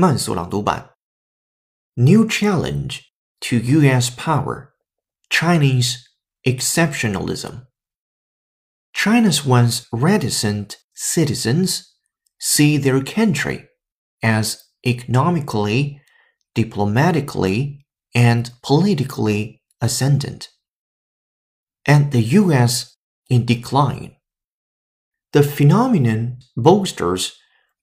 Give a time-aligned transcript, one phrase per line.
[0.00, 0.90] 慢速朗读版。
[1.94, 3.00] New challenge
[3.40, 4.10] to U.S.
[4.10, 4.72] power:
[5.30, 5.98] Chinese
[6.44, 7.66] exceptionalism.
[8.92, 11.94] China's once reticent citizens
[12.38, 13.68] see their country
[14.22, 16.00] as economically,
[16.54, 20.48] diplomatically, and politically ascendant,
[21.86, 22.96] and the U.S.
[23.28, 24.16] in decline.
[25.32, 27.36] The phenomenon bolsters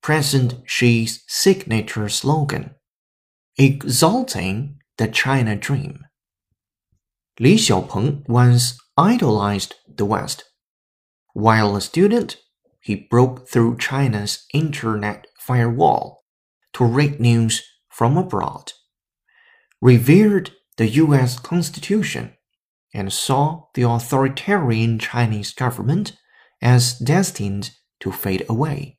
[0.09, 2.71] President Xi's signature slogan,
[3.59, 6.07] exalting the China dream.
[7.39, 10.45] Li Xiaopeng once idolized the West.
[11.35, 12.39] While a student,
[12.81, 16.25] he broke through China's internet firewall
[16.73, 18.73] to read news from abroad,
[19.83, 22.33] revered the US Constitution,
[22.95, 26.17] and saw the authoritarian Chinese government
[26.63, 28.98] as destined to fade away.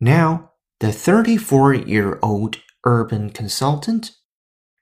[0.00, 4.12] Now, the 34 year old urban consultant,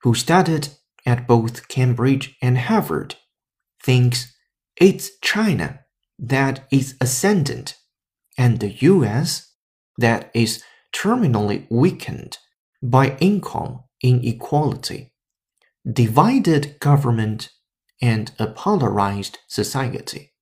[0.03, 0.69] who studied
[1.06, 3.17] at both Cambridge and Harvard,
[3.83, 4.34] thinks
[4.77, 5.81] it's China
[6.19, 7.77] that is ascendant
[8.37, 9.53] and the US
[9.98, 10.62] that is
[10.95, 12.39] terminally weakened
[12.83, 15.12] by income inequality,
[15.91, 17.51] divided government,
[18.03, 20.33] and a polarized society.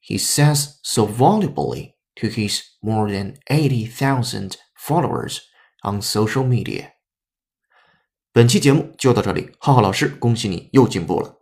[0.00, 5.39] He says so volubly to his more than 80,000 followers
[5.83, 6.91] on social media.
[8.31, 11.38] 本期节目就到这里，浩浩老师，恭喜你又进步了。